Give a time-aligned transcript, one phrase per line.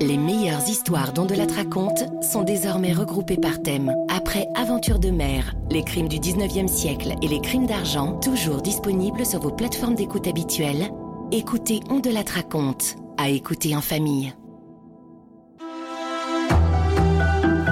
[0.00, 3.92] Les meilleures histoires dont de la raconte sont désormais regroupées par thème.
[4.08, 9.26] Après Aventure de mer, les crimes du 19e siècle et les crimes d'argent, toujours disponibles
[9.26, 10.90] sur vos plateformes d'écoute habituelles,
[11.32, 14.32] écoutez On de la raconte, à écouter en famille.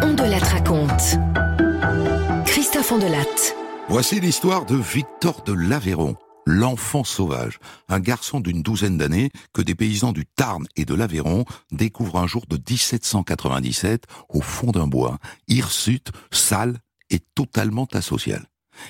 [0.03, 1.17] On de la raconte.
[2.45, 3.55] Christophe Ondelat.
[3.89, 6.17] Voici l'histoire de Victor de l'Aveyron
[6.47, 7.59] l'enfant sauvage,
[7.89, 12.27] un garçon d'une douzaine d'années que des paysans du Tarn et de l'Aveyron découvrent un
[12.27, 16.79] jour de 1797 au fond d'un bois, hirsute, sale
[17.11, 18.47] et totalement asocial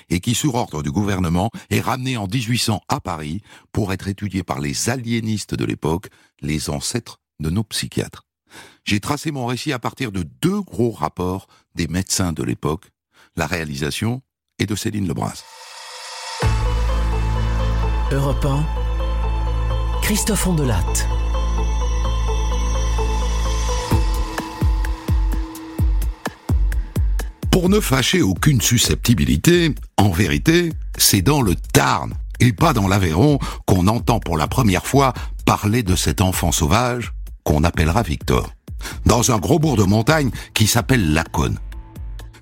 [0.09, 4.43] et qui, sur ordre du gouvernement, est ramené en 1800 à Paris pour être étudié
[4.43, 6.09] par les aliénistes de l'époque,
[6.41, 8.25] les ancêtres de nos psychiatres.
[8.85, 12.91] J'ai tracé mon récit à partir de deux gros rapports des médecins de l'époque,
[13.35, 14.21] la réalisation
[14.59, 15.43] est de Céline Lebras.
[18.09, 18.65] Europe 1,
[20.01, 21.09] Christophe Ondelatte.
[27.51, 33.39] Pour ne fâcher aucune susceptibilité, en vérité, c'est dans le Tarn et pas dans l'Aveyron
[33.65, 35.13] qu'on entend pour la première fois
[35.45, 37.11] parler de cet enfant sauvage
[37.43, 38.53] qu'on appellera Victor,
[39.05, 41.59] dans un gros bourg de montagne qui s'appelle Laconne.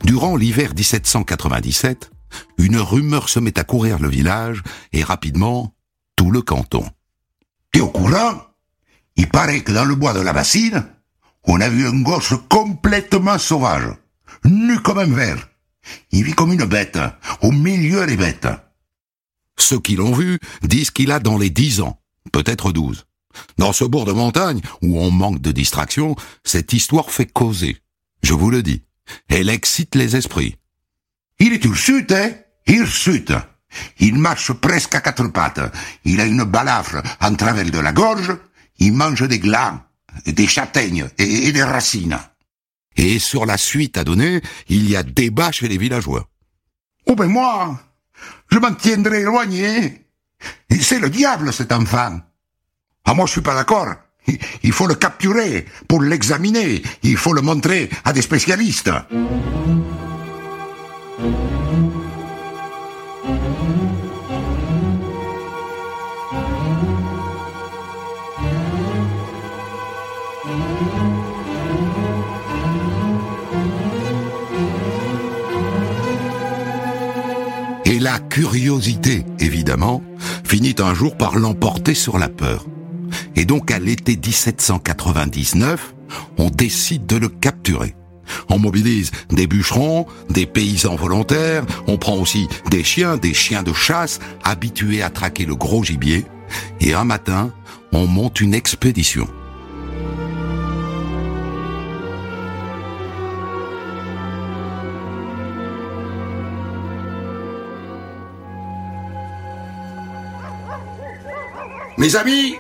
[0.04, 2.12] Durant l'hiver 1797,
[2.58, 5.74] une rumeur se met à courir le village et rapidement
[6.16, 6.86] tout le canton.
[7.72, 8.42] T'es au courant?
[9.18, 10.86] Il paraît que dans le bois de la bassine,
[11.44, 13.94] on a vu un gosse complètement sauvage,
[14.44, 15.50] nu comme un ver.
[16.12, 17.00] Il vit comme une bête,
[17.42, 18.48] au milieu des bêtes.
[19.58, 23.06] Ceux qui l'ont vu disent qu'il a dans les dix ans, peut-être douze.
[23.58, 27.78] Dans ce bourg de montagne, où on manque de distraction, cette histoire fait causer.
[28.24, 28.84] Je vous le dis.
[29.28, 30.56] Elle excite les esprits.
[31.40, 32.32] Il est hirsute, hein?
[32.68, 33.34] Hirsute.
[34.00, 35.72] Il marche presque à quatre pattes.
[36.06, 38.36] Il a une balafre en travers de la gorge.
[38.80, 39.82] Il mange des glands,
[40.26, 42.18] des châtaignes et, des racines.
[42.96, 46.28] Et sur la suite à donner, il y a débat chez les villageois.
[47.06, 47.80] Oh ben moi,
[48.52, 50.06] je m'en tiendrai éloigné.
[50.80, 52.20] C'est le diable cet enfant.
[53.06, 53.94] Ah moi je suis pas d'accord.
[54.64, 56.82] Il faut le capturer pour l'examiner.
[57.04, 58.90] Il faut le montrer à des spécialistes.
[78.16, 80.02] La curiosité, évidemment,
[80.46, 82.66] finit un jour par l'emporter sur la peur.
[83.36, 85.94] Et donc à l'été 1799,
[86.38, 87.94] on décide de le capturer.
[88.48, 93.74] On mobilise des bûcherons, des paysans volontaires, on prend aussi des chiens, des chiens de
[93.74, 96.24] chasse, habitués à traquer le gros gibier,
[96.80, 97.52] et un matin,
[97.92, 99.28] on monte une expédition.
[112.06, 112.56] Mes amis,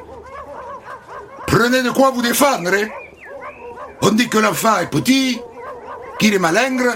[1.46, 2.74] prenez de quoi vous défendre.
[2.74, 2.88] Hein.
[4.02, 5.40] On dit que l'enfant est petit,
[6.18, 6.96] qu'il est malingre,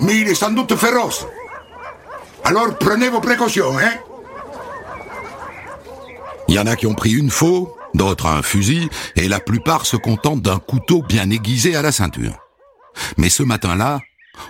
[0.00, 1.26] mais il est sans doute féroce.
[2.44, 3.94] Alors prenez vos précautions, hein
[6.46, 9.86] Il y en a qui ont pris une faux, d'autres un fusil, et la plupart
[9.86, 12.38] se contentent d'un couteau bien aiguisé à la ceinture.
[13.16, 14.00] Mais ce matin-là,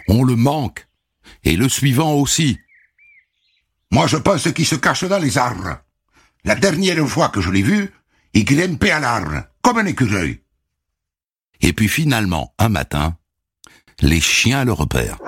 [0.09, 0.89] on le manque,
[1.45, 2.59] et le suivant aussi.
[3.93, 5.79] Moi je pense qu'il se cache dans les arbres.
[6.45, 7.93] La dernière fois que je l'ai vu,
[8.33, 10.41] il grimpait à l'arbre, comme un écureuil.
[11.61, 13.17] Et puis finalement, un matin,
[14.01, 15.19] les chiens le repèrent.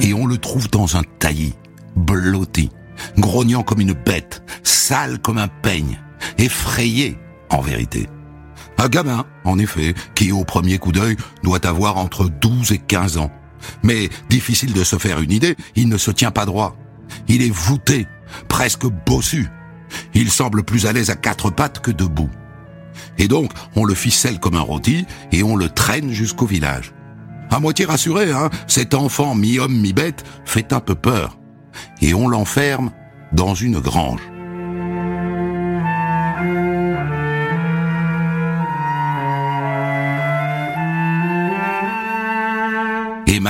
[0.00, 1.54] Et on le trouve dans un taillis,
[1.96, 2.70] blotti,
[3.16, 5.98] grognant comme une bête, sale comme un peigne,
[6.38, 7.18] effrayé
[7.50, 8.08] en vérité.
[8.78, 13.18] Un gamin, en effet, qui au premier coup d'œil doit avoir entre 12 et 15
[13.18, 13.32] ans.
[13.82, 16.76] Mais difficile de se faire une idée, il ne se tient pas droit.
[17.26, 18.06] Il est voûté,
[18.46, 19.48] presque bossu.
[20.14, 22.30] Il semble plus à l'aise à quatre pattes que debout.
[23.18, 26.92] Et donc, on le ficelle comme un rôti et on le traîne jusqu'au village.
[27.50, 31.38] À moitié rassuré, hein, cet enfant mi-homme mi-bête fait un peu peur.
[32.00, 32.92] Et on l'enferme
[33.32, 34.20] dans une grange.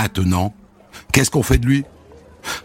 [0.01, 0.55] Maintenant,
[1.13, 1.85] qu'est-ce qu'on fait de lui?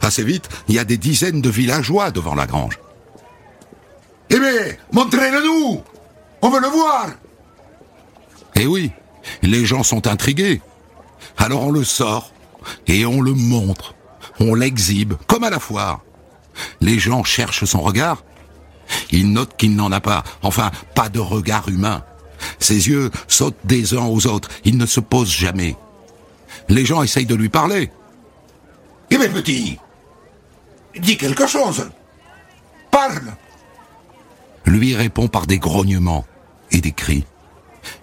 [0.01, 2.77] Assez vite, il y a des dizaines de villageois devant la grange.
[4.29, 5.81] Eh bien, montrez-le-nous
[6.43, 7.07] On veut le voir
[8.53, 8.91] Eh oui,
[9.41, 10.61] les gens sont intrigués.
[11.37, 12.31] Alors on le sort
[12.85, 13.95] et on le montre,
[14.39, 16.01] on l'exhibe, comme à la foire.
[16.81, 18.23] Les gens cherchent son regard.
[19.11, 22.03] Ils notent qu'il n'en a pas, enfin pas de regard humain.
[22.59, 25.75] Ses yeux sautent des uns aux autres, il ne se pose jamais.
[26.69, 27.91] Les gens essayent de lui parler.
[29.09, 29.77] Eh bien petit,
[30.99, 31.89] dis quelque chose.
[32.91, 33.33] Parle.
[34.65, 36.25] Lui répond par des grognements
[36.71, 37.25] et des cris.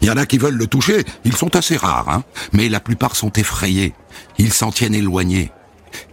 [0.00, 2.80] Il y en a qui veulent le toucher, ils sont assez rares, hein, mais la
[2.80, 3.94] plupart sont effrayés.
[4.38, 5.50] Ils s'en tiennent éloignés.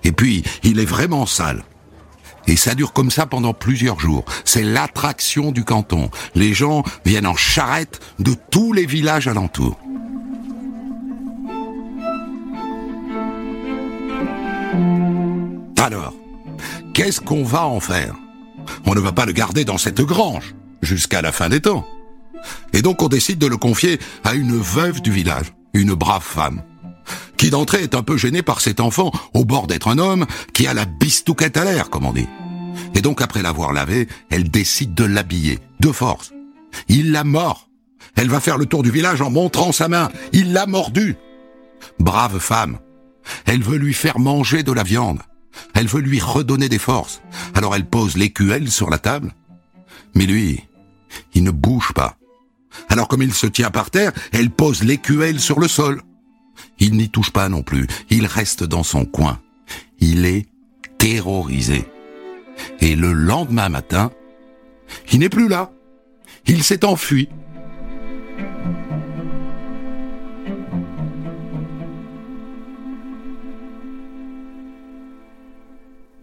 [0.03, 1.63] Et puis, il est vraiment sale.
[2.47, 4.23] Et ça dure comme ça pendant plusieurs jours.
[4.45, 6.09] C'est l'attraction du canton.
[6.33, 9.77] Les gens viennent en charrette de tous les villages alentours.
[15.77, 16.13] Alors,
[16.93, 18.15] qu'est-ce qu'on va en faire?
[18.85, 21.87] On ne va pas le garder dans cette grange jusqu'à la fin des temps.
[22.73, 26.63] Et donc on décide de le confier à une veuve du village, une brave femme,
[27.37, 30.67] qui d'entrée est un peu gênée par cet enfant au bord d'être un homme qui
[30.67, 32.27] a la bistouquette à l'air, comme on dit.
[32.95, 36.33] Et donc après l'avoir lavé, elle décide de l'habiller, de force.
[36.87, 37.69] Il l'a mort.
[38.15, 40.09] Elle va faire le tour du village en montrant sa main.
[40.33, 41.15] Il l'a mordu.
[41.99, 42.79] Brave femme.
[43.45, 45.19] Elle veut lui faire manger de la viande.
[45.73, 47.21] Elle veut lui redonner des forces.
[47.53, 49.33] Alors elle pose l'écuelle sur la table.
[50.15, 50.63] Mais lui,
[51.33, 52.17] il ne bouge pas.
[52.89, 56.01] Alors comme il se tient par terre, elle pose l'écuelle sur le sol.
[56.79, 57.87] Il n'y touche pas non plus.
[58.09, 59.39] Il reste dans son coin.
[59.99, 60.47] Il est
[60.97, 61.85] terrorisé.
[62.79, 64.11] Et le lendemain matin,
[65.11, 65.71] il n'est plus là.
[66.45, 67.29] Il s'est enfui.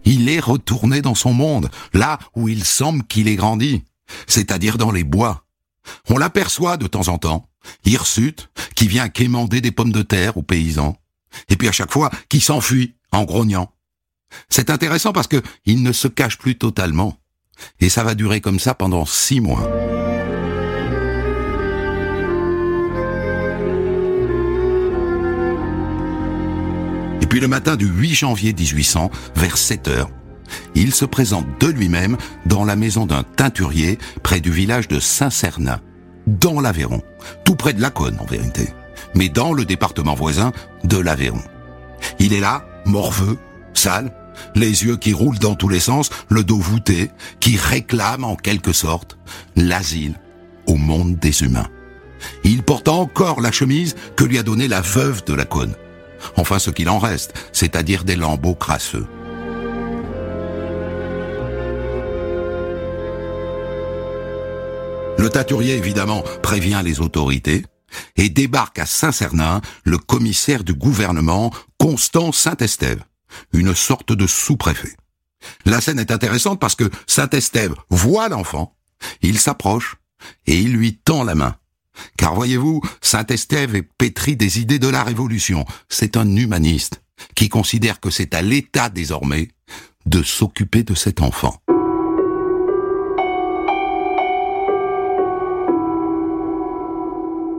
[0.05, 3.83] Il est retourné dans son monde, là où il semble qu'il ait grandi,
[4.27, 5.45] c'est-à-dire dans les bois.
[6.09, 7.49] On l'aperçoit de temps en temps,
[7.85, 10.97] hirsute, qui vient quémander des pommes de terre aux paysans,
[11.49, 13.71] et puis à chaque fois qui s'enfuit en grognant.
[14.49, 17.17] C'est intéressant parce que il ne se cache plus totalement,
[17.79, 19.69] et ça va durer comme ça pendant six mois.
[27.35, 30.09] Puis le matin du 8 janvier 1800, vers 7 heures,
[30.73, 32.15] il se présente de lui-même
[32.45, 35.81] dans la maison d'un teinturier près du village de Saint-Cernin,
[36.27, 37.01] dans l'Aveyron,
[37.43, 38.69] tout près de Laconne en vérité,
[39.15, 40.53] mais dans le département voisin
[40.85, 41.41] de l'Aveyron.
[42.19, 43.37] Il est là, morveux,
[43.73, 44.13] sale,
[44.55, 47.11] les yeux qui roulent dans tous les sens, le dos voûté,
[47.41, 49.17] qui réclame en quelque sorte
[49.57, 50.15] l'asile
[50.67, 51.67] au monde des humains.
[52.45, 55.75] Il porte encore la chemise que lui a donnée la veuve de Laconne.
[56.35, 59.07] Enfin ce qu'il en reste, c'est-à-dire des lambeaux crasseux.
[65.17, 67.65] Le taturier, évidemment, prévient les autorités
[68.15, 73.03] et débarque à Saint-Cernin le commissaire du gouvernement, Constant Saint-Estève,
[73.53, 74.95] une sorte de sous-préfet.
[75.65, 78.75] La scène est intéressante parce que Saint-Estève voit l'enfant,
[79.21, 79.95] il s'approche
[80.47, 81.55] et il lui tend la main.
[82.17, 85.65] Car voyez-vous, Saint-Estève est pétri des idées de la Révolution.
[85.89, 87.01] C'est un humaniste
[87.35, 89.49] qui considère que c'est à l'État désormais
[90.05, 91.55] de s'occuper de cet enfant.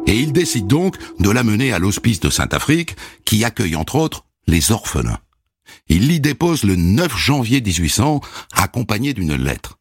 [0.06, 4.70] Et il décide donc de l'amener à l'hospice de Saint-Afrique, qui accueille entre autres les
[4.70, 5.18] orphelins.
[5.88, 8.20] Il l'y dépose le 9 janvier 1800,
[8.52, 9.78] accompagné d'une lettre.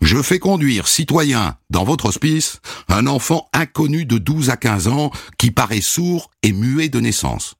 [0.00, 5.10] Je fais conduire, citoyen, dans votre hospice, un enfant inconnu de 12 à 15 ans
[5.38, 7.56] qui paraît sourd et muet de naissance.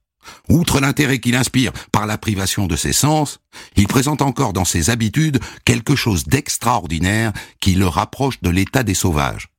[0.47, 3.39] Outre l'intérêt qu'il inspire par la privation de ses sens,
[3.75, 8.93] il présente encore dans ses habitudes quelque chose d'extraordinaire qui le rapproche de l'état des
[8.93, 9.49] sauvages.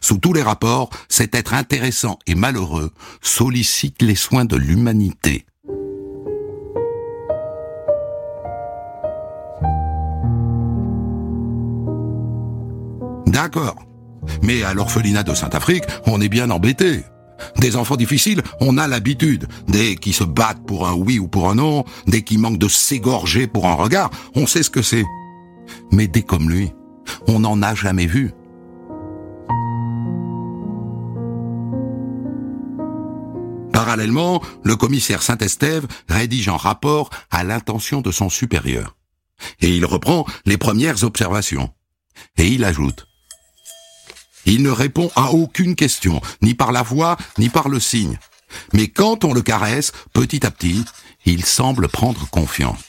[0.00, 2.92] Sous tous les rapports, cet être intéressant et malheureux
[3.22, 5.46] sollicite les soins de l'humanité.
[13.28, 13.76] D'accord.
[14.42, 17.04] Mais à l'orphelinat de Saint-Afrique, on est bien embêté.
[17.58, 19.46] Des enfants difficiles, on a l'habitude.
[19.68, 22.68] Des qui se battent pour un oui ou pour un non, des qui manquent de
[22.68, 25.04] s'égorger pour un regard, on sait ce que c'est.
[25.92, 26.72] Mais des comme lui,
[27.26, 28.32] on n'en a jamais vu.
[33.72, 38.96] Parallèlement, le commissaire Saint-Estève rédige un rapport à l'intention de son supérieur.
[39.60, 41.70] Et il reprend les premières observations.
[42.36, 43.08] Et il ajoute
[44.52, 48.18] il ne répond à aucune question, ni par la voix, ni par le signe.
[48.72, 50.84] Mais quand on le caresse, petit à petit,
[51.26, 52.80] il semble prendre confiance.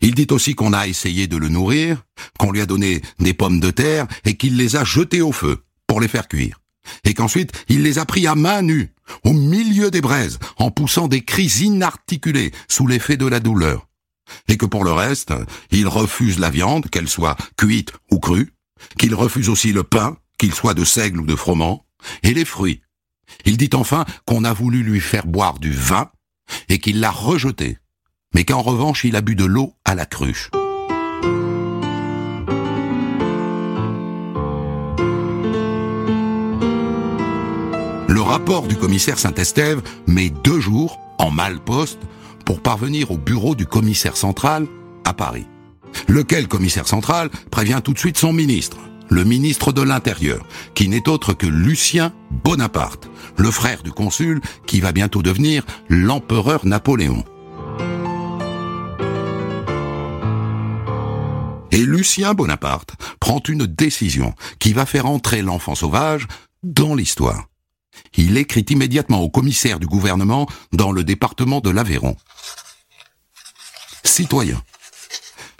[0.00, 2.02] Il dit aussi qu'on a essayé de le nourrir,
[2.38, 5.64] qu'on lui a donné des pommes de terre et qu'il les a jetées au feu
[5.86, 6.58] pour les faire cuire.
[7.04, 8.92] et qu'ensuite il les a pris à main nue,
[9.24, 13.88] au milieu des braises, en poussant des cris inarticulés sous l'effet de la douleur,
[14.48, 15.32] et que pour le reste,
[15.70, 18.52] il refuse la viande, qu'elle soit cuite ou crue,
[18.98, 21.86] qu'il refuse aussi le pain, qu'il soit de seigle ou de froment,
[22.24, 22.82] et les fruits.
[23.44, 26.10] Il dit enfin qu'on a voulu lui faire boire du vin,
[26.68, 27.78] et qu'il l'a rejeté,
[28.34, 30.50] mais qu'en revanche il a bu de l'eau à la cruche.
[38.08, 42.00] Le rapport du commissaire Saint-Estève met deux jours, en mal-poste,
[42.44, 44.66] pour parvenir au bureau du commissaire central
[45.04, 45.46] à Paris.
[46.08, 48.78] Lequel commissaire central prévient tout de suite son ministre,
[49.12, 54.80] le ministre de l'Intérieur, qui n'est autre que Lucien Bonaparte, le frère du consul qui
[54.80, 57.24] va bientôt devenir l'empereur Napoléon.
[61.70, 66.26] Et Lucien Bonaparte prend une décision qui va faire entrer l'enfant sauvage
[66.62, 67.46] dans l'histoire
[68.16, 72.16] il écrit immédiatement au commissaire du gouvernement dans le département de l'Aveyron.
[74.04, 74.62] Citoyen,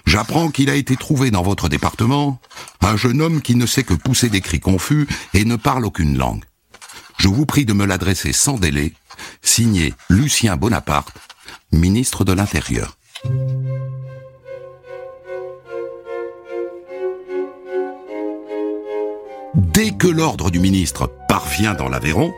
[0.06, 2.40] j'apprends qu'il a été trouvé dans votre département
[2.80, 6.18] un jeune homme qui ne sait que pousser des cris confus et ne parle aucune
[6.18, 6.44] langue.
[7.18, 8.92] Je vous prie de me l'adresser sans délai,
[9.42, 11.12] signé Lucien Bonaparte,
[11.70, 12.96] ministre de l'Intérieur.
[19.54, 22.32] Dès que l'ordre du ministre parvient dans l'Aveyron,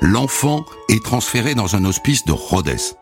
[0.00, 2.96] l'enfant est transféré dans un hospice de Rhodes.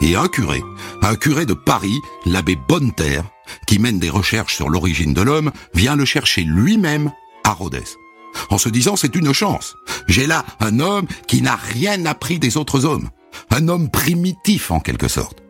[0.00, 0.62] Et un curé,
[1.02, 3.24] un curé de Paris, l'abbé Bonneterre,
[3.66, 7.12] qui mène des recherches sur l'origine de l'homme, vient le chercher lui-même
[7.44, 7.82] à Rhodes.
[8.50, 9.74] En se disant c'est une chance.
[10.08, 13.10] J'ai là un homme qui n'a rien appris des autres hommes.
[13.50, 15.42] Un homme primitif en quelque sorte.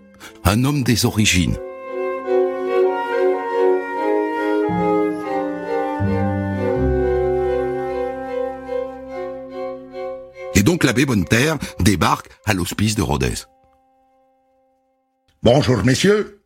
[0.44, 1.56] Un homme des origines.
[10.64, 13.46] donc l'abbé Bonneterre débarque à l'hospice de Rodez.
[15.42, 16.43] Bonjour, messieurs.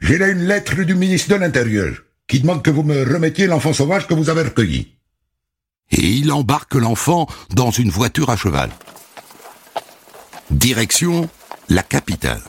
[0.00, 1.94] J'ai là une lettre du ministre de l'Intérieur
[2.28, 4.96] qui demande que vous me remettiez l'enfant sauvage que vous avez recueilli.
[5.90, 8.70] Et il embarque l'enfant dans une voiture à cheval.
[10.50, 11.28] Direction
[11.68, 12.42] la capitale.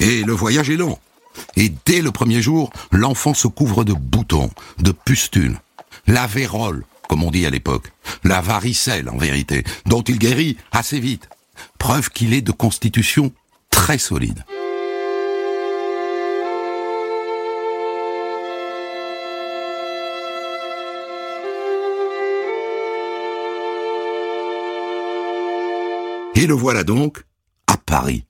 [0.00, 0.98] Et le voyage est long.
[1.56, 5.58] Et dès le premier jour, l'enfant se couvre de boutons, de pustules.
[6.06, 7.92] La vérole, comme on dit à l'époque.
[8.24, 11.28] La varicelle, en vérité, dont il guérit assez vite.
[11.78, 13.32] Preuve qu'il est de constitution
[13.70, 14.44] très solide.
[26.34, 27.24] Et le voilà donc
[27.66, 28.24] à Paris.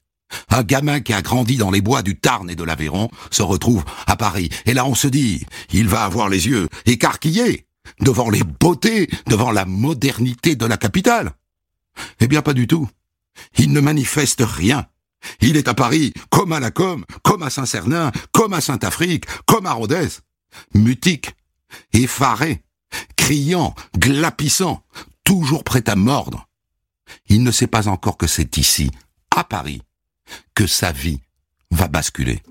[0.50, 3.84] Un gamin qui a grandi dans les bois du Tarn et de l'Aveyron se retrouve
[4.06, 4.48] à Paris.
[4.66, 7.66] Et là on se dit, il va avoir les yeux écarquillés
[8.00, 11.32] devant les beautés, devant la modernité de la capitale.
[12.20, 12.88] Eh bien, pas du tout.
[13.58, 14.86] Il ne manifeste rien.
[15.40, 19.66] Il est à Paris, comme à la Com, comme à Saint-Cernin, comme à Saint-Afrique, comme
[19.66, 20.08] à Rodez.
[20.74, 21.32] Mutique,
[21.92, 22.62] effaré,
[23.16, 24.84] criant, glapissant,
[25.24, 26.48] toujours prêt à mordre.
[27.28, 28.90] Il ne sait pas encore que c'est ici,
[29.34, 29.82] à Paris,
[30.54, 31.20] que sa vie
[31.70, 32.42] va basculer.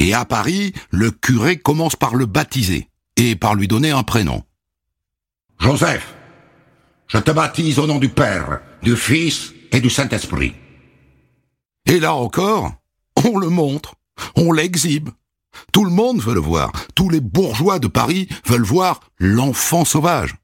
[0.00, 4.42] Et à Paris, le curé commence par le baptiser et par lui donner un prénom.
[5.60, 6.14] Joseph,
[7.06, 10.54] je te baptise au nom du Père, du Fils et du Saint-Esprit.
[11.86, 12.72] Et là encore,
[13.24, 13.94] on le montre,
[14.36, 15.10] on l'exhibe.
[15.72, 16.72] Tout le monde veut le voir.
[16.94, 20.36] Tous les bourgeois de Paris veulent voir l'enfant sauvage.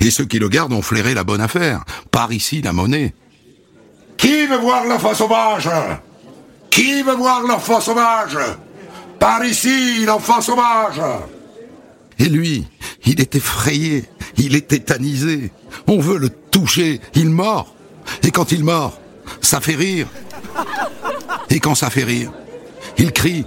[0.00, 1.84] Et ceux qui le gardent ont flairé la bonne affaire.
[2.10, 3.14] Par ici la monnaie.
[4.16, 5.70] Qui veut voir l'enfant sauvage?
[6.70, 8.36] Qui veut voir l'enfant sauvage?
[9.18, 11.00] Par ici, l'enfant sauvage
[12.18, 12.66] Et lui,
[13.04, 14.04] il est effrayé,
[14.36, 15.50] il est tétanisé.
[15.86, 17.74] On veut le toucher, il mord.
[18.22, 18.98] Et quand il mord,
[19.40, 20.08] ça fait rire.
[21.58, 22.30] Et quand ça fait rire,
[22.98, 23.44] il crie.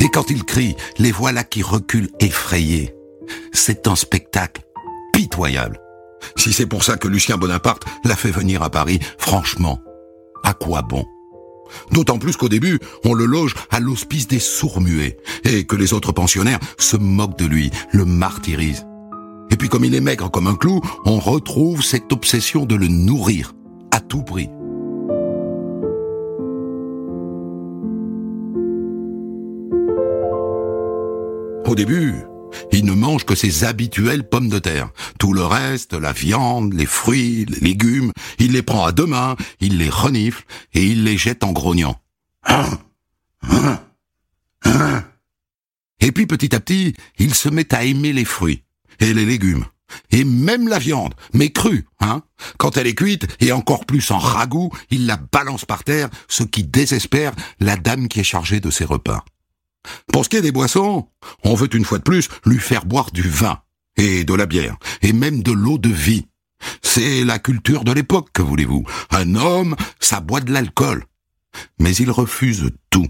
[0.00, 2.92] Et quand il crie, les voilà qui reculent effrayés.
[3.52, 4.62] C'est un spectacle
[5.12, 5.78] pitoyable.
[6.34, 9.78] Si c'est pour ça que Lucien Bonaparte l'a fait venir à Paris, franchement,
[10.42, 11.06] à quoi bon?
[11.92, 16.12] D'autant plus qu'au début, on le loge à l'hospice des sourds-muets, et que les autres
[16.12, 18.86] pensionnaires se moquent de lui, le martyrisent.
[19.50, 22.88] Et puis comme il est maigre comme un clou, on retrouve cette obsession de le
[22.88, 23.54] nourrir,
[23.90, 24.48] à tout prix.
[31.66, 32.14] Au début,
[32.72, 34.90] il ne mange que ses habituelles pommes de terre.
[35.18, 39.36] Tout le reste, la viande, les fruits, les légumes, il les prend à deux mains,
[39.60, 42.00] il les renifle et il les jette en grognant.
[46.00, 48.62] Et puis petit à petit, il se met à aimer les fruits
[49.00, 49.64] et les légumes.
[50.10, 52.22] Et même la viande, mais crue, hein?
[52.58, 56.42] Quand elle est cuite, et encore plus en ragoût, il la balance par terre, ce
[56.42, 59.24] qui désespère la dame qui est chargée de ses repas.
[60.12, 61.08] Pour ce qui est des boissons,
[61.44, 63.58] on veut une fois de plus lui faire boire du vin,
[63.98, 66.26] et de la bière, et même de l'eau de vie.
[66.82, 68.84] C'est la culture de l'époque, que voulez-vous.
[69.10, 71.04] Un homme, ça boit de l'alcool.
[71.78, 73.06] Mais il refuse tout.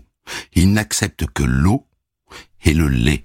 [0.55, 1.87] Il n'accepte que l'eau
[2.65, 3.25] et le lait.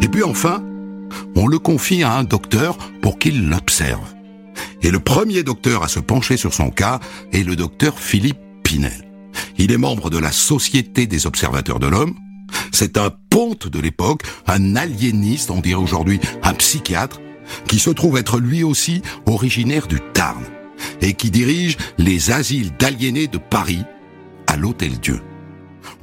[0.00, 0.62] Et puis enfin,
[1.34, 4.14] on le confie à un docteur pour qu'il l'observe.
[4.82, 7.00] Et le premier docteur à se pencher sur son cas
[7.32, 9.08] est le docteur Philippe Pinel.
[9.56, 12.14] Il est membre de la Société des observateurs de l'homme.
[12.72, 17.20] C'est un ponte de l'époque, un aliéniste, on dirait aujourd'hui un psychiatre,
[17.66, 20.44] qui se trouve être lui aussi originaire du Tarn
[21.00, 23.84] et qui dirige les asiles d'aliénés de Paris
[24.46, 25.20] à l'Hôtel Dieu,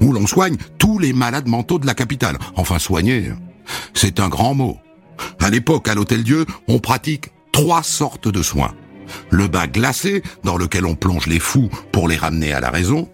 [0.02, 2.38] où l'on soigne tous les malades mentaux de la capitale.
[2.56, 3.32] Enfin, soigner,
[3.94, 4.80] c'est un grand mot.
[5.46, 8.74] À l'époque, à l'Hôtel Dieu, on pratique trois sortes de soins.
[9.30, 13.12] Le bain glacé, dans lequel on plonge les fous pour les ramener à la raison.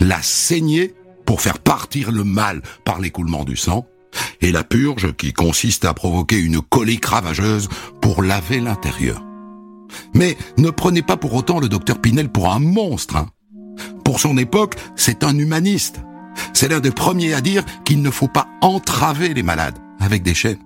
[0.00, 0.94] La saignée,
[1.26, 3.86] pour faire partir le mal par l'écoulement du sang.
[4.40, 7.68] Et la purge, qui consiste à provoquer une colique ravageuse
[8.00, 9.22] pour laver l'intérieur.
[10.14, 13.16] Mais ne prenez pas pour autant le docteur Pinel pour un monstre.
[13.16, 13.28] Hein.
[14.02, 16.00] Pour son époque, c'est un humaniste.
[16.54, 20.32] C'est l'un des premiers à dire qu'il ne faut pas entraver les malades avec des
[20.32, 20.56] chaînes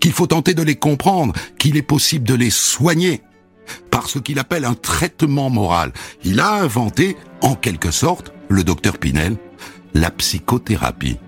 [0.00, 3.22] qu'il faut tenter de les comprendre, qu'il est possible de les soigner
[3.90, 5.92] par ce qu'il appelle un traitement moral.
[6.24, 9.36] Il a inventé, en quelque sorte, le docteur Pinel,
[9.94, 11.18] la psychothérapie.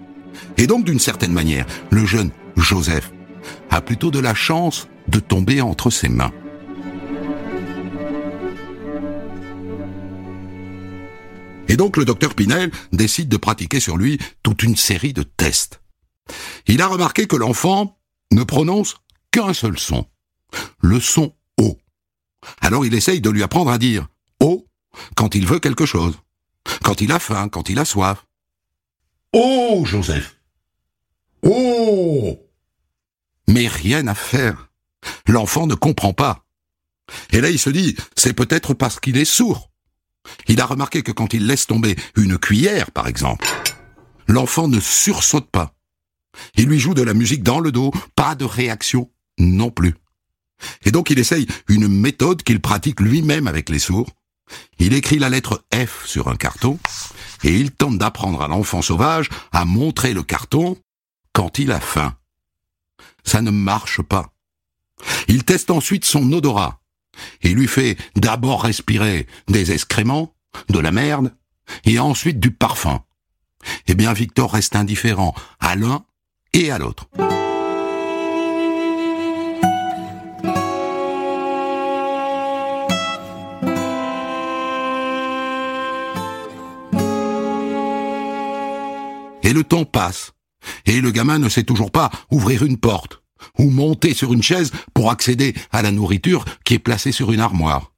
[0.56, 3.12] Et donc, d'une certaine manière, le jeune Joseph
[3.70, 6.32] a plutôt de la chance de tomber entre ses mains.
[11.68, 15.80] Et donc le docteur Pinel décide de pratiquer sur lui toute une série de tests.
[16.66, 17.96] Il a remarqué que l'enfant
[18.32, 18.96] ne prononce
[19.30, 20.06] qu'un seul son,
[20.80, 21.78] le son O.
[22.60, 24.08] Alors il essaye de lui apprendre à dire
[24.40, 24.66] O
[25.14, 26.18] quand il veut quelque chose,
[26.82, 28.26] quand il a faim, quand il a soif.
[29.32, 30.36] Oh, Joseph
[31.42, 32.38] Oh
[33.48, 34.70] Mais rien à faire.
[35.26, 36.44] L'enfant ne comprend pas.
[37.30, 39.70] Et là, il se dit, c'est peut-être parce qu'il est sourd.
[40.46, 43.46] Il a remarqué que quand il laisse tomber une cuillère, par exemple,
[44.28, 45.74] l'enfant ne sursaute pas.
[46.56, 49.94] Il lui joue de la musique dans le dos, pas de réaction non plus.
[50.84, 54.10] Et donc il essaye une méthode qu'il pratique lui-même avec les sourds.
[54.78, 56.78] Il écrit la lettre F sur un carton
[57.42, 60.78] et il tente d'apprendre à l'enfant sauvage à montrer le carton
[61.32, 62.16] quand il a faim.
[63.24, 64.32] Ça ne marche pas.
[65.28, 66.80] Il teste ensuite son odorat
[67.42, 70.34] et lui fait d'abord respirer des excréments,
[70.68, 71.34] de la merde,
[71.84, 73.02] et ensuite du parfum.
[73.86, 76.04] Eh bien, Victor reste indifférent à l'un
[76.52, 77.08] et à l'autre.
[89.44, 90.32] Et le temps passe,
[90.86, 93.22] et le gamin ne sait toujours pas ouvrir une porte,
[93.58, 97.40] ou monter sur une chaise pour accéder à la nourriture qui est placée sur une
[97.40, 97.92] armoire.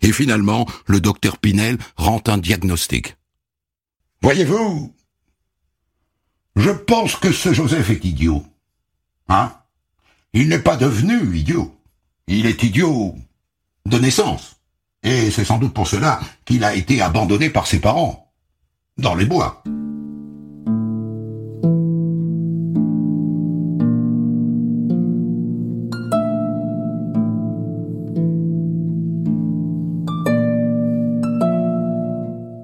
[0.00, 3.16] Et finalement, le docteur Pinel rend un diagnostic.
[4.22, 4.95] Voyez-vous,
[6.56, 8.42] je pense que ce Joseph est idiot.
[9.28, 9.52] Hein?
[10.32, 11.74] Il n'est pas devenu idiot.
[12.26, 13.14] Il est idiot
[13.84, 14.56] de naissance.
[15.02, 18.32] Et c'est sans doute pour cela qu'il a été abandonné par ses parents.
[18.98, 19.62] Dans les bois.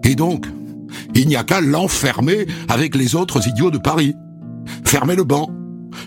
[0.05, 0.46] Et donc,
[1.14, 4.14] il n'y a qu'à l'enfermer avec les autres idiots de Paris.
[4.85, 5.51] Fermez le banc.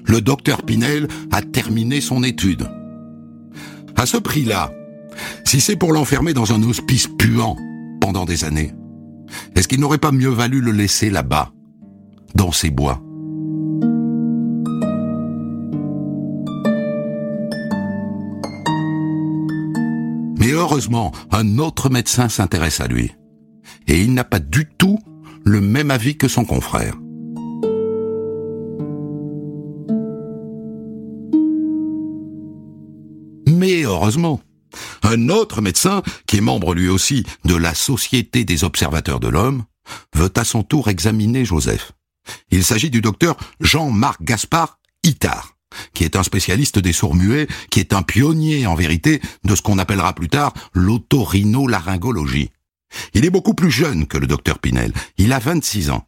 [0.06, 2.68] Le docteur Pinel a terminé son étude.
[3.96, 4.72] À ce prix-là,
[5.44, 7.56] si c'est pour l'enfermer dans un hospice puant
[8.02, 8.74] pendant des années,
[9.56, 11.52] est-ce qu'il n'aurait pas mieux valu le laisser là-bas,
[12.34, 13.02] dans ces bois?
[20.40, 23.12] Mais heureusement, un autre médecin s'intéresse à lui
[23.88, 25.00] et il n'a pas du tout
[25.44, 26.96] le même avis que son confrère.
[33.48, 34.42] Mais heureusement.
[35.04, 39.64] Un autre médecin, qui est membre lui aussi de la Société des observateurs de l'homme,
[40.14, 41.92] veut à son tour examiner Joseph.
[42.52, 45.56] Il s'agit du docteur Jean-Marc Gaspard Itard,
[45.94, 49.78] qui est un spécialiste des sourds-muets, qui est un pionnier en vérité de ce qu'on
[49.78, 52.50] appellera plus tard l'otorhinolaryngologie.
[53.14, 56.08] Il est beaucoup plus jeune que le docteur Pinel, il a 26 ans,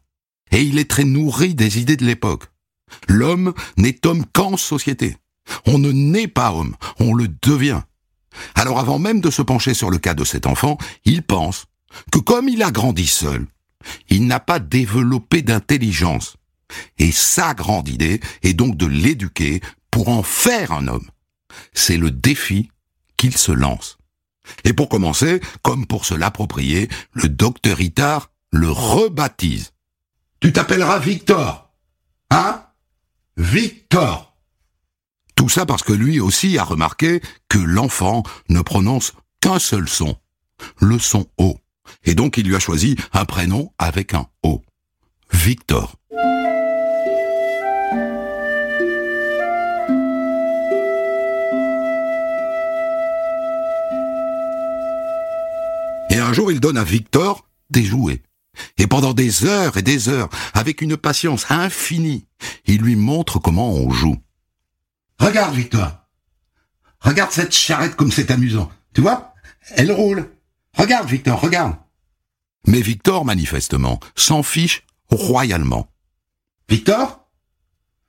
[0.52, 2.46] et il est très nourri des idées de l'époque.
[3.08, 5.18] L'homme n'est homme qu'en société.
[5.66, 7.82] On ne naît pas homme, on le devient.
[8.56, 11.66] Alors avant même de se pencher sur le cas de cet enfant, il pense
[12.12, 13.48] que comme il a grandi seul,
[14.10, 16.38] il n'a pas développé d'intelligence.
[16.98, 21.10] Et sa grande idée est donc de l'éduquer pour en faire un homme.
[21.74, 22.70] C'est le défi
[23.16, 23.97] qu'il se lance.
[24.64, 29.74] Et pour commencer, comme pour se l'approprier, le docteur Itard le rebaptise.
[30.40, 31.72] Tu t'appelleras Victor.
[32.30, 32.64] Hein?
[33.36, 34.36] Victor.
[35.36, 40.18] Tout ça parce que lui aussi a remarqué que l'enfant ne prononce qu'un seul son,
[40.80, 41.58] le son O.
[42.04, 44.64] Et donc il lui a choisi un prénom avec un O.
[45.32, 45.96] Victor.
[56.50, 58.22] Il donne à Victor des jouets.
[58.78, 62.26] Et pendant des heures et des heures, avec une patience infinie,
[62.66, 64.18] il lui montre comment on joue.
[65.20, 65.92] Regarde, Victor.
[67.00, 68.72] Regarde cette charrette comme c'est amusant.
[68.94, 69.34] Tu vois?
[69.76, 70.30] Elle roule.
[70.76, 71.76] Regarde, Victor, regarde.
[72.66, 75.88] Mais Victor, manifestement, s'en fiche royalement.
[76.70, 77.28] Victor?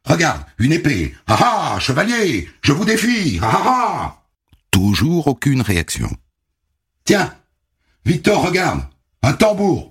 [0.04, 1.14] Regarde, une épée.
[1.26, 3.38] Ah ah, chevalier, je vous défie.
[3.42, 4.22] Ah ah ah.
[4.70, 6.10] Toujours aucune réaction.
[7.04, 7.34] Tiens,
[8.04, 8.80] Victor, regarde,
[9.22, 9.88] un tambour.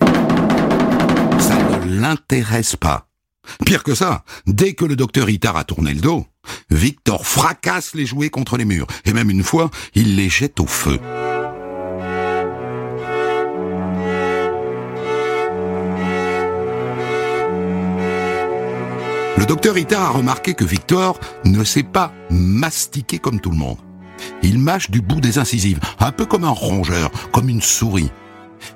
[1.39, 3.07] Ça ne l'intéresse pas.
[3.65, 6.25] Pire que ça, dès que le docteur Itard a tourné le dos,
[6.69, 10.65] Victor fracasse les jouets contre les murs, et même une fois, il les jette au
[10.65, 10.99] feu.
[19.37, 23.77] Le docteur Itard a remarqué que Victor ne sait pas mastiquer comme tout le monde.
[24.43, 28.11] Il mâche du bout des incisives, un peu comme un rongeur, comme une souris.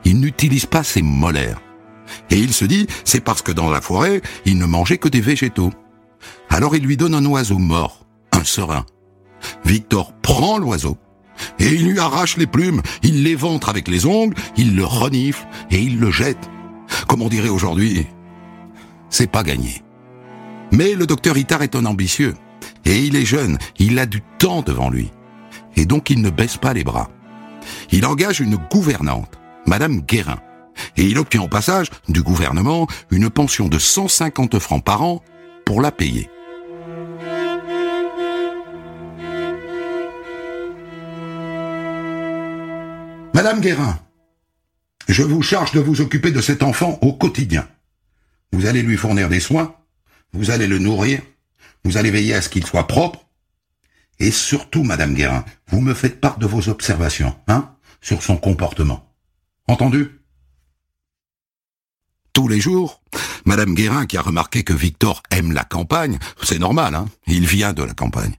[0.05, 1.61] Il n'utilise pas ses molaires.
[2.29, 5.21] Et il se dit, c'est parce que dans la forêt, il ne mangeait que des
[5.21, 5.71] végétaux.
[6.49, 8.85] Alors il lui donne un oiseau mort, un serin.
[9.65, 10.97] Victor prend l'oiseau,
[11.59, 15.81] et il lui arrache les plumes, il l'éventre avec les ongles, il le renifle, et
[15.81, 16.49] il le jette.
[17.07, 18.05] Comme on dirait aujourd'hui,
[19.09, 19.83] c'est pas gagné.
[20.71, 22.35] Mais le docteur Itard est un ambitieux,
[22.85, 25.11] et il est jeune, il a du temps devant lui.
[25.75, 27.09] Et donc il ne baisse pas les bras.
[27.91, 30.39] Il engage une gouvernante, Madame Guérin,
[30.97, 35.23] et il obtient au passage du gouvernement une pension de 150 francs par an
[35.65, 36.29] pour la payer.
[43.33, 43.99] Madame Guérin,
[45.07, 47.67] je vous charge de vous occuper de cet enfant au quotidien.
[48.51, 49.75] Vous allez lui fournir des soins,
[50.33, 51.21] vous allez le nourrir,
[51.83, 53.25] vous allez veiller à ce qu'il soit propre,
[54.19, 59.11] et surtout, Madame Guérin, vous me faites part de vos observations, hein, sur son comportement.
[59.67, 60.21] Entendu?
[62.33, 63.01] Tous les jours.
[63.45, 67.73] Madame Guérin, qui a remarqué que Victor aime la campagne, c'est normal, hein, il vient
[67.73, 68.35] de la campagne,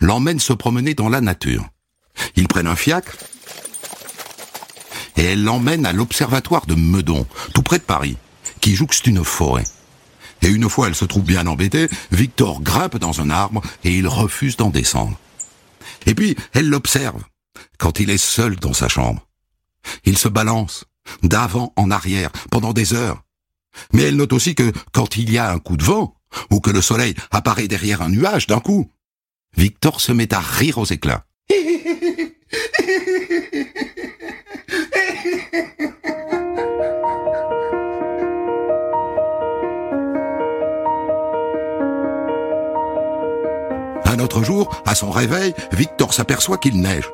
[0.00, 1.68] l'emmène se promener dans la nature.
[2.36, 3.16] Ils prennent un fiacre
[5.16, 8.16] et elle l'emmène à l'observatoire de Meudon, tout près de Paris,
[8.60, 9.64] qui jouxte une forêt.
[10.42, 14.08] Et une fois elle se trouve bien embêtée, Victor grimpe dans un arbre et il
[14.08, 15.18] refuse d'en descendre.
[16.06, 17.22] Et puis elle l'observe
[17.78, 19.26] quand il est seul dans sa chambre.
[20.04, 20.84] Il se balance
[21.22, 23.22] d'avant en arrière pendant des heures.
[23.92, 26.14] Mais elle note aussi que quand il y a un coup de vent,
[26.50, 28.90] ou que le soleil apparaît derrière un nuage d'un coup,
[29.56, 31.24] Victor se met à rire aux éclats.
[44.44, 47.08] jour, à son réveil, Victor s'aperçoit qu'il neige.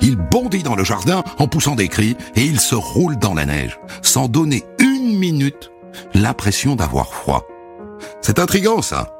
[0.00, 3.46] Il bondit dans le jardin en poussant des cris et il se roule dans la
[3.46, 5.70] neige, sans donner une minute
[6.14, 7.46] l'impression d'avoir froid.
[8.20, 9.14] C'est intrigant ça.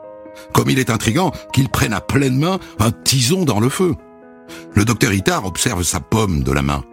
[0.54, 3.94] Comme il est intrigant qu'il prenne à pleine main un tison dans le feu.
[4.74, 6.84] Le docteur Itard observe sa pomme de la main.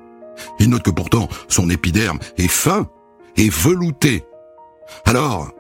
[0.60, 2.88] Il note que pourtant son épiderme est fin
[3.38, 4.25] et velouté.
[5.05, 5.51] Alors,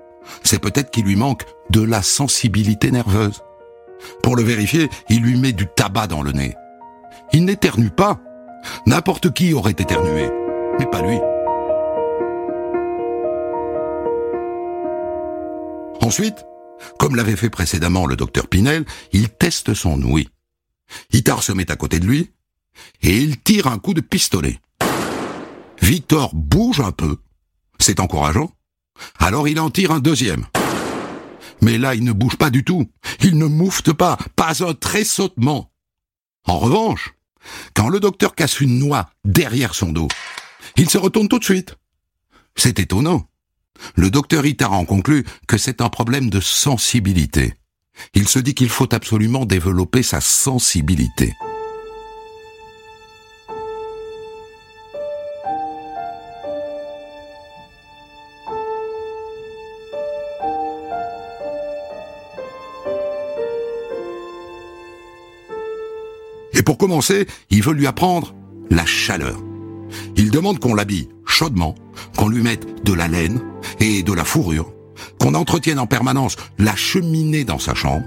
[0.43, 3.41] c'est peut-être qu'il lui manque de la sensibilité nerveuse.
[4.23, 6.55] Pour le vérifier, il lui met du tabac dans le nez.
[7.33, 8.19] Il n'éternue pas.
[8.85, 10.29] N'importe qui aurait éternué,
[10.77, 11.17] mais pas lui.
[16.01, 16.45] Ensuite,
[16.97, 20.29] comme l'avait fait précédemment le docteur Pinel, il teste son ouïe.
[21.13, 22.31] Itard se met à côté de lui,
[23.01, 24.59] et il tire un coup de pistolet.
[25.81, 27.17] Victor bouge un peu.
[27.79, 28.51] C'est encourageant.
[29.17, 30.45] Alors il en tire un deuxième.
[31.61, 32.89] Mais là, il ne bouge pas du tout.
[33.21, 35.71] Il ne moufte pas, pas un tressautement.
[36.45, 37.13] En revanche,
[37.73, 40.07] quand le docteur casse une noix derrière son dos,
[40.77, 41.75] il se retourne tout de suite.
[42.55, 43.27] C'est étonnant.
[43.95, 47.53] Le docteur Itard en conclut que c'est un problème de sensibilité.
[48.13, 51.33] Il se dit qu'il faut absolument développer sa sensibilité.
[66.69, 68.35] Pour commencer, il veut lui apprendre
[68.69, 69.39] la chaleur.
[70.15, 71.73] Il demande qu'on l'habille chaudement,
[72.15, 73.41] qu'on lui mette de la laine
[73.79, 74.71] et de la fourrure,
[75.19, 78.05] qu'on entretienne en permanence la cheminée dans sa chambre,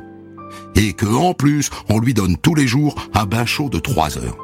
[0.77, 4.17] et que, en plus, on lui donne tous les jours un bain chaud de trois
[4.17, 4.39] heures.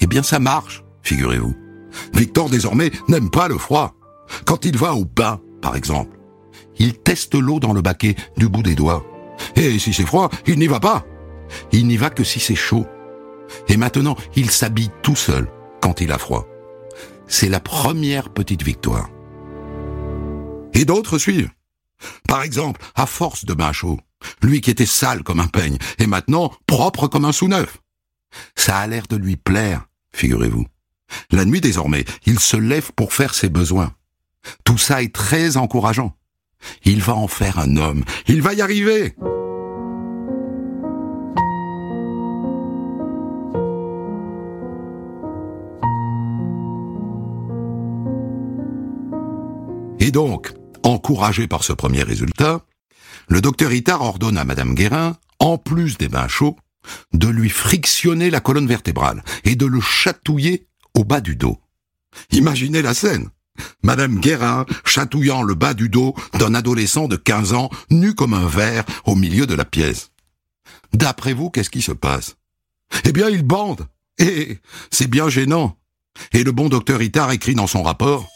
[0.00, 1.54] Eh bien, ça marche, figurez-vous.
[2.14, 3.94] Victor, désormais, n'aime pas le froid.
[4.44, 6.18] Quand il va au bain, par exemple,
[6.80, 9.06] il teste l'eau dans le baquet du bout des doigts.
[9.54, 11.04] Et si c'est froid, il n'y va pas.
[11.70, 12.86] Il n'y va que si c'est chaud.
[13.68, 16.46] Et maintenant, il s'habille tout seul quand il a froid.
[17.26, 19.08] C'est la première petite victoire.
[20.74, 21.50] Et d'autres suivent.
[22.26, 24.00] Par exemple, à force de bain chaud,
[24.42, 27.78] lui qui était sale comme un peigne, est maintenant propre comme un sous-neuf.
[28.54, 30.66] Ça a l'air de lui plaire, figurez-vous.
[31.30, 33.92] La nuit désormais, il se lève pour faire ses besoins.
[34.64, 36.16] Tout ça est très encourageant.
[36.84, 38.04] Il va en faire un homme.
[38.26, 39.14] Il va y arriver.
[50.10, 52.66] Et donc, encouragé par ce premier résultat,
[53.28, 56.56] le docteur Itard ordonne à Madame Guérin, en plus des bains chauds,
[57.12, 61.60] de lui frictionner la colonne vertébrale et de le chatouiller au bas du dos.
[62.32, 63.28] Imaginez la scène.
[63.84, 68.48] Madame Guérin chatouillant le bas du dos d'un adolescent de 15 ans nu comme un
[68.48, 70.10] verre au milieu de la pièce.
[70.92, 72.34] D'après vous, qu'est-ce qui se passe?
[73.04, 73.86] Eh bien, il bande.
[74.18, 74.58] Et
[74.90, 75.78] c'est bien gênant.
[76.32, 78.26] Et le bon docteur Itard écrit dans son rapport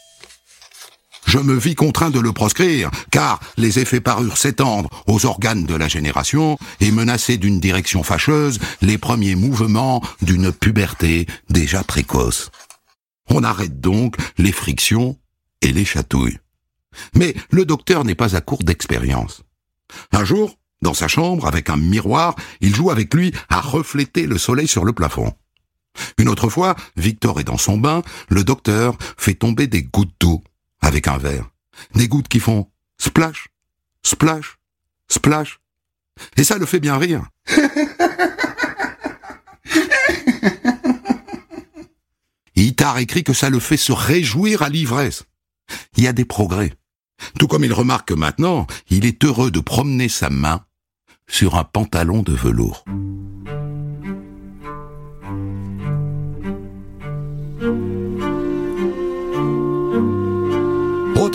[1.35, 5.75] je me vis contraint de le proscrire, car les effets parurent s'étendre aux organes de
[5.75, 12.53] la génération et menacer d'une direction fâcheuse les premiers mouvements d'une puberté déjà précoce.
[13.31, 15.19] On arrête donc les frictions
[15.61, 16.39] et les chatouilles.
[17.17, 19.43] Mais le docteur n'est pas à court d'expérience.
[20.13, 24.39] Un jour, dans sa chambre, avec un miroir, il joue avec lui à refléter le
[24.39, 25.33] soleil sur le plafond.
[26.17, 30.41] Une autre fois, Victor est dans son bain, le docteur fait tomber des gouttes d'eau
[30.85, 31.51] avec un verre.
[31.95, 33.49] Des gouttes qui font splash,
[34.03, 34.59] splash,
[35.09, 35.59] splash.
[36.37, 37.25] Et ça le fait bien rire.
[42.57, 45.25] Itard écrit que ça le fait se réjouir à l'ivresse.
[45.97, 46.73] Il y a des progrès.
[47.39, 50.65] Tout comme il remarque que maintenant, il est heureux de promener sa main
[51.29, 52.85] sur un pantalon de velours.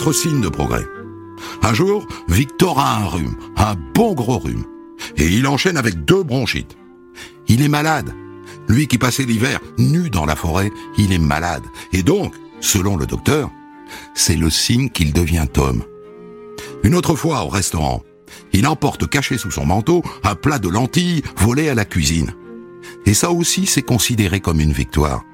[0.00, 0.86] Signe de progrès.
[1.62, 4.64] Un jour, Victor a un rhume, un bon gros rhume,
[5.16, 6.76] et il enchaîne avec deux bronchites.
[7.48, 8.12] Il est malade.
[8.66, 11.62] Lui qui passait l'hiver nu dans la forêt, il est malade.
[11.92, 13.50] Et donc, selon le docteur,
[14.14, 15.84] c'est le signe qu'il devient homme.
[16.82, 18.02] Une autre fois, au restaurant,
[18.52, 22.34] il emporte caché sous son manteau un plat de lentilles volé à la cuisine.
[23.06, 25.24] Et ça aussi, c'est considéré comme une victoire.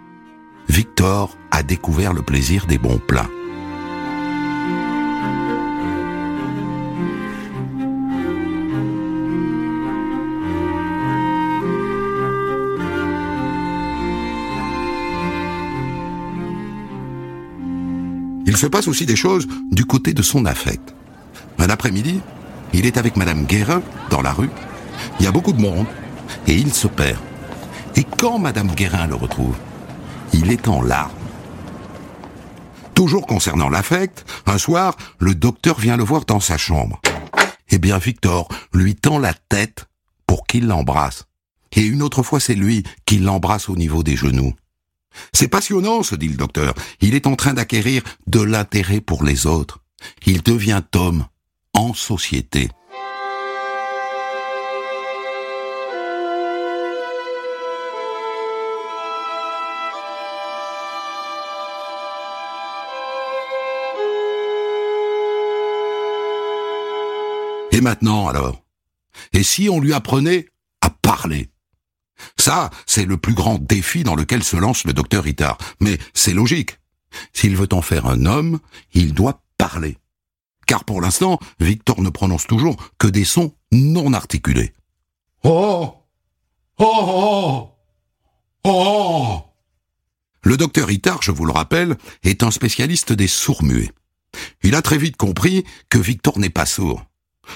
[0.69, 3.31] Victor a découvert le plaisir des bons plats.
[18.57, 20.95] Il se passe aussi des choses du côté de son affect.
[21.59, 22.23] Un après-midi,
[22.73, 24.49] il est avec Madame Guérin dans la rue.
[25.21, 25.85] Il y a beaucoup de monde
[26.47, 27.19] et il se perd.
[27.97, 29.55] Et quand Madame Guérin le retrouve,
[30.33, 31.13] il est en larmes.
[32.95, 36.99] Toujours concernant l'affect, un soir, le docteur vient le voir dans sa chambre.
[37.69, 39.85] Eh bien, Victor lui tend la tête
[40.27, 41.25] pour qu'il l'embrasse.
[41.73, 44.55] Et une autre fois, c'est lui qui l'embrasse au niveau des genoux.
[45.33, 46.75] C'est passionnant, se dit le docteur.
[47.01, 49.81] Il est en train d'acquérir de l'intérêt pour les autres.
[50.27, 51.27] Il devient homme
[51.73, 52.69] en société.
[67.73, 68.63] Et maintenant alors?
[69.35, 70.49] Et si on lui apprenait
[70.81, 71.51] à parler?
[72.39, 75.59] Ça, c'est le plus grand défi dans lequel se lance le docteur Itard.
[75.81, 76.79] Mais c'est logique.
[77.33, 78.59] S'il veut en faire un homme,
[78.93, 79.99] il doit parler.
[80.67, 84.73] Car pour l'instant, Victor ne prononce toujours que des sons non articulés.
[85.45, 85.95] Oh
[86.79, 87.71] Oh Oh
[88.65, 89.43] Oh
[90.43, 93.93] Le docteur Itard, je vous le rappelle, est un spécialiste des sourds-muets.
[94.63, 97.06] Il a très vite compris que Victor n'est pas sourd.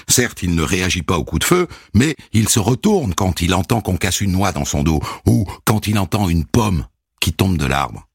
[0.07, 3.53] Certes, il ne réagit pas au coup de feu, mais il se retourne quand il
[3.53, 6.87] entend qu'on casse une noix dans son dos, ou quand il entend une pomme
[7.19, 8.07] qui tombe de l'arbre.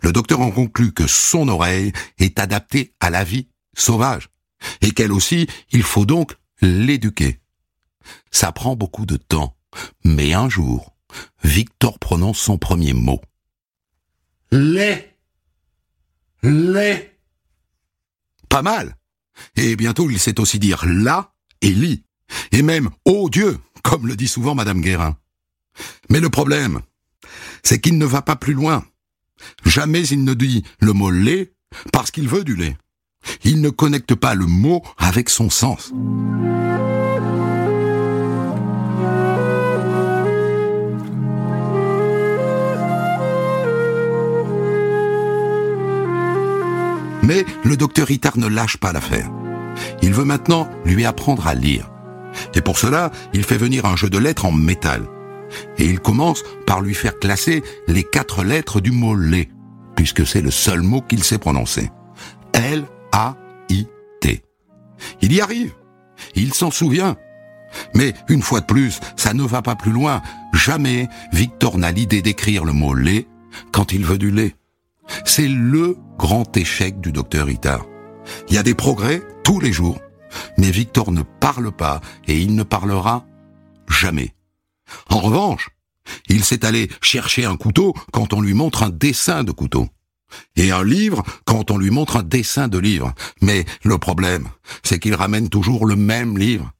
[0.00, 4.28] Le docteur en conclut que son oreille est adaptée à la vie sauvage,
[4.80, 7.40] et qu'elle aussi, il faut donc l'éduquer.
[8.30, 9.56] Ça prend beaucoup de temps,
[10.04, 10.94] mais un jour,
[11.44, 13.20] Victor prononce son premier mot.
[14.52, 15.16] Les
[16.42, 17.10] Les
[18.48, 18.96] Pas mal.
[19.56, 22.04] Et bientôt il sait aussi dire là et lit.
[22.52, 25.16] Et même oh Dieu, comme le dit souvent Madame Guérin.
[26.08, 26.80] Mais le problème,
[27.62, 28.84] c'est qu'il ne va pas plus loin.
[29.64, 31.52] Jamais il ne dit le mot lait
[31.92, 32.76] parce qu'il veut du lait.
[33.44, 35.92] Il ne connecte pas le mot avec son sens.
[47.30, 49.30] Mais le docteur Itard ne lâche pas l'affaire.
[50.02, 51.88] Il veut maintenant lui apprendre à lire.
[52.54, 55.06] Et pour cela, il fait venir un jeu de lettres en métal.
[55.78, 59.48] Et il commence par lui faire classer les quatre lettres du mot lait,
[59.94, 61.92] puisque c'est le seul mot qu'il sait prononcer.
[62.52, 64.42] L-A-I-T.
[65.22, 65.72] Il y arrive.
[66.34, 67.14] Il s'en souvient.
[67.94, 70.20] Mais une fois de plus, ça ne va pas plus loin.
[70.52, 73.28] Jamais Victor n'a l'idée d'écrire le mot lait
[73.70, 74.56] quand il veut du lait.
[75.24, 77.86] C'est le grand échec du docteur Itard.
[78.48, 80.00] Il y a des progrès tous les jours,
[80.58, 83.26] mais Victor ne parle pas et il ne parlera
[83.88, 84.34] jamais.
[85.08, 85.70] En revanche,
[86.28, 89.88] il s'est allé chercher un couteau quand on lui montre un dessin de couteau.
[90.56, 93.12] Et un livre quand on lui montre un dessin de livre.
[93.40, 94.48] Mais le problème,
[94.84, 96.70] c'est qu'il ramène toujours le même livre.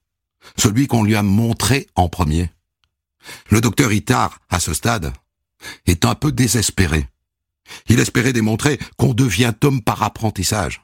[0.57, 2.49] Celui qu'on lui a montré en premier.
[3.49, 5.13] Le docteur Itard, à ce stade,
[5.85, 7.07] est un peu désespéré.
[7.87, 10.83] Il espérait démontrer qu'on devient homme par apprentissage.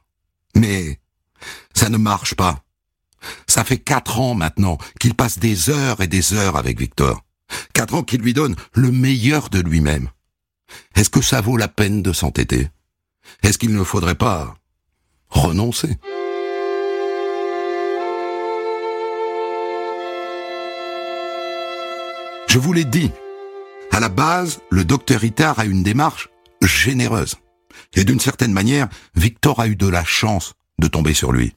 [0.55, 0.99] Mais
[1.73, 2.63] ça ne marche pas.
[3.47, 7.23] Ça fait quatre ans maintenant qu'il passe des heures et des heures avec Victor.
[7.73, 10.09] Quatre ans qu'il lui donne le meilleur de lui-même.
[10.95, 12.69] Est-ce que ça vaut la peine de s'entêter?
[13.43, 14.55] Est-ce qu'il ne faudrait pas
[15.29, 15.97] renoncer?
[22.47, 23.11] Je vous l'ai dit,
[23.91, 26.29] à la base, le docteur Itard a une démarche
[26.61, 27.35] généreuse.
[27.95, 31.53] Et d'une certaine manière, Victor a eu de la chance de tomber sur lui.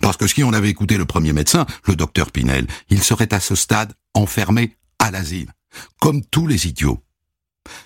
[0.00, 3.40] Parce que si on avait écouté le premier médecin, le docteur Pinel, il serait à
[3.40, 5.52] ce stade enfermé à l'asile,
[6.00, 7.02] comme tous les idiots.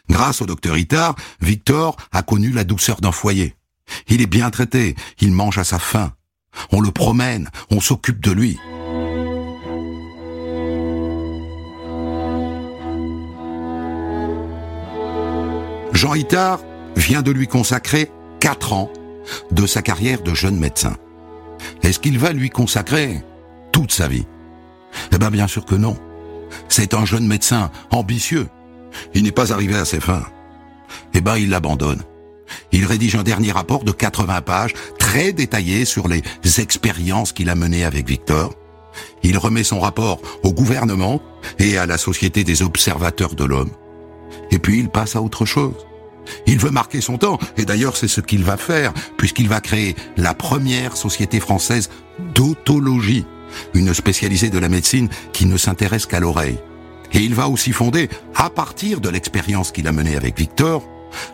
[0.09, 3.55] Grâce au docteur Itard, Victor a connu la douceur d'un foyer.
[4.09, 6.13] Il est bien traité, il mange à sa faim.
[6.73, 8.59] On le promène, on s'occupe de lui.
[15.93, 16.61] Jean Itard
[16.97, 18.91] vient de lui consacrer quatre ans
[19.51, 20.97] de sa carrière de jeune médecin.
[21.83, 23.23] Est-ce qu'il va lui consacrer
[23.73, 24.27] toute sa vie?
[25.13, 25.97] Eh bien, bien sûr que non.
[26.69, 28.49] C'est un jeune médecin ambitieux.
[29.15, 30.25] Il n'est pas arrivé à ses fins.
[31.15, 32.03] Eh ben, il l'abandonne.
[32.73, 36.23] Il rédige un dernier rapport de 80 pages, très détaillé sur les
[36.59, 38.55] expériences qu'il a menées avec Victor.
[39.23, 41.21] Il remet son rapport au gouvernement
[41.59, 43.71] et à la Société des observateurs de l'homme.
[44.51, 45.87] Et puis il passe à autre chose.
[46.47, 49.97] Il veut marquer son temps, et d'ailleurs c'est ce qu'il va faire, puisqu'il va créer
[50.17, 51.91] la première société française
[52.35, 53.25] d'autologie,
[53.75, 56.59] une spécialisée de la médecine qui ne s'intéresse qu'à l'oreille.
[57.13, 60.85] Et il va aussi fonder, à partir de l'expérience qu'il a menée avec Victor,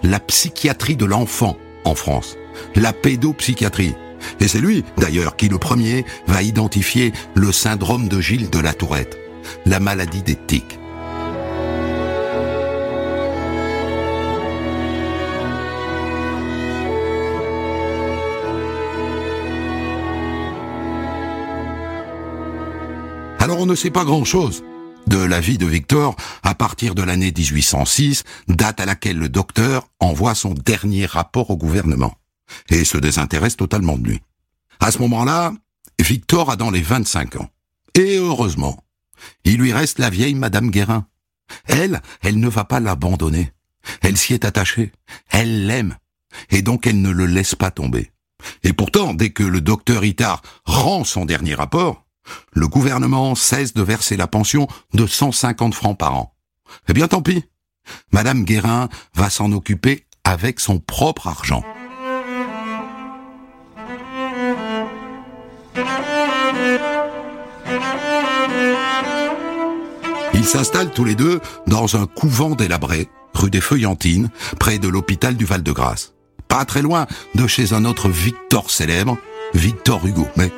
[0.02, 2.37] la psychiatrie de l'enfant en France,
[2.76, 3.94] la pédopsychiatrie.
[4.40, 8.72] Et c'est lui, d'ailleurs, qui le premier va identifier le syndrome de Gilles de la
[8.72, 9.18] Tourette,
[9.66, 10.78] la maladie des tics.
[23.65, 24.62] On ne sait pas grand-chose
[25.07, 29.89] de la vie de Victor à partir de l'année 1806, date à laquelle le docteur
[30.01, 32.15] envoie son dernier rapport au gouvernement
[32.69, 34.21] et se désintéresse totalement de lui.
[34.81, 35.55] À ce moment-là,
[35.99, 37.49] Victor a dans les 25 ans.
[37.95, 38.85] Et heureusement,
[39.45, 41.07] il lui reste la vieille Madame Guérin.
[41.65, 43.51] Elle, elle ne va pas l'abandonner.
[44.03, 44.93] Elle s'y est attachée.
[45.31, 45.97] Elle l'aime.
[46.51, 48.12] Et donc elle ne le laisse pas tomber.
[48.62, 52.05] Et pourtant, dès que le docteur Itard rend son dernier rapport,
[52.53, 56.35] le gouvernement cesse de verser la pension de 150 francs par an.
[56.89, 57.45] Eh bien tant pis.
[58.12, 61.62] Madame Guérin va s'en occuper avec son propre argent.
[70.33, 75.37] Ils s'installent tous les deux dans un couvent délabré, rue des Feuillantines, près de l'hôpital
[75.37, 76.14] du Val-de-Grâce.
[76.49, 79.16] Pas très loin de chez un autre Victor célèbre,
[79.55, 80.53] Victor Hugo, mais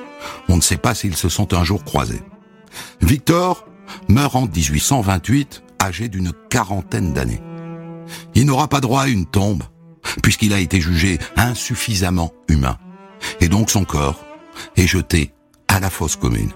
[0.48, 2.22] on ne sait pas s'ils se sont un jour croisés.
[3.00, 3.66] Victor
[4.08, 7.42] meurt en 1828, âgé d'une quarantaine d'années.
[8.34, 9.62] Il n'aura pas droit à une tombe,
[10.22, 12.78] puisqu'il a été jugé insuffisamment humain.
[13.40, 14.24] Et donc son corps
[14.76, 15.32] est jeté
[15.68, 16.52] à la fosse commune.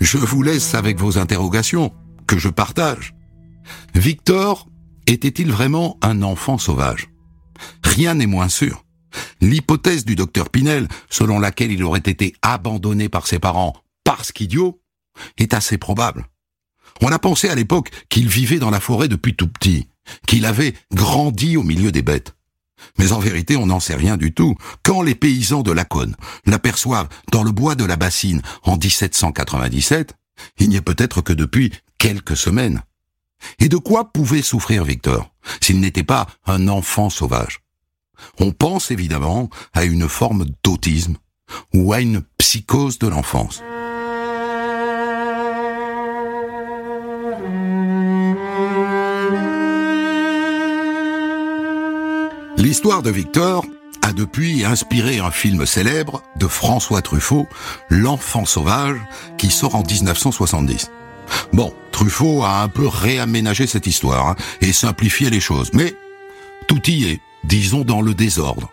[0.00, 1.92] Je vous laisse avec vos interrogations,
[2.26, 3.14] que je partage.
[3.94, 4.68] Victor
[5.06, 7.10] était-il vraiment un enfant sauvage?
[7.82, 8.84] Rien n'est moins sûr.
[9.40, 14.80] L'hypothèse du docteur Pinel, selon laquelle il aurait été abandonné par ses parents parce qu'idiot,
[15.38, 16.26] est assez probable.
[17.00, 19.88] On a pensé à l'époque qu'il vivait dans la forêt depuis tout petit,
[20.26, 22.34] qu'il avait grandi au milieu des bêtes.
[22.98, 24.56] Mais en vérité, on n'en sait rien du tout.
[24.82, 30.14] Quand les paysans de Laconne l'aperçoivent dans le bois de la bassine en 1797,
[30.58, 32.82] il n'y a peut-être que depuis quelques semaines.
[33.58, 35.30] Et de quoi pouvait souffrir Victor
[35.60, 37.60] s'il n'était pas un enfant sauvage?
[38.38, 41.16] On pense évidemment à une forme d'autisme
[41.72, 43.62] ou à une psychose de l'enfance.
[52.56, 53.64] L'histoire de Victor
[54.02, 57.48] a depuis inspiré un film célèbre de François Truffaut,
[57.88, 58.98] L'enfant sauvage,
[59.38, 60.90] qui sort en 1970.
[61.52, 65.94] Bon, Truffaut a un peu réaménagé cette histoire hein, et simplifié les choses, mais
[66.66, 68.70] tout y est, disons dans le désordre.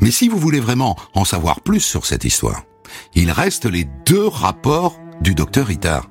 [0.00, 2.62] Mais si vous voulez vraiment en savoir plus sur cette histoire,
[3.14, 6.08] il reste les deux rapports du docteur Itard.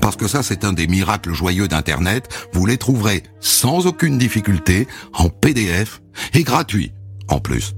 [0.00, 2.28] Parce que ça, c'est un des miracles joyeux d'Internet.
[2.52, 6.00] Vous les trouverez sans aucune difficulté, en PDF
[6.34, 6.92] et gratuit
[7.28, 7.74] en plus.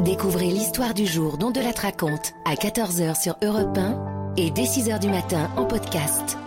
[0.00, 4.64] Découvrez l'histoire du jour dont de la raconte à 14h sur Europe 1 et dès
[4.64, 6.38] 6h du matin en podcast.